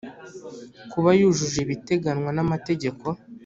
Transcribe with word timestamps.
kuba 0.91 1.09
yujuje 1.19 1.57
ibiteganywa 1.65 2.29
n 2.33 2.39
amategeko 2.45 3.05